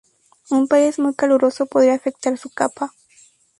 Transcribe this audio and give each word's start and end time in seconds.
Un 0.49 0.67
país 0.67 0.97
muy 0.97 1.13
caluroso 1.13 1.67
podría 1.67 1.93
afectar 1.93 2.35
su 2.35 2.49
capa. 2.49 2.95